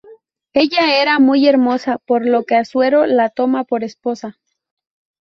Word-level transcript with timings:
Ella 0.53 0.99
era 0.99 1.19
muy 1.19 1.47
hermosa 1.47 1.99
por 1.99 2.25
lo 2.25 2.43
que 2.43 2.55
Asuero 2.55 3.05
la 3.05 3.29
toma 3.29 3.65
por 3.65 3.83
esposa. 3.83 4.39